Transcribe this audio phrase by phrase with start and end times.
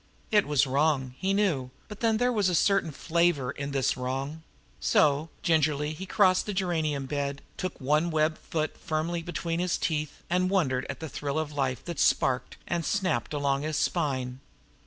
[0.31, 4.41] It was wrong, he knew, but then there was a certain flavor in this wrong;
[4.79, 10.23] so, gingerly, he crossed the geranium bed, took one web foot firmly between his teeth,
[10.27, 14.39] and wondered at the thrill of life that sparked and snapped along his spine.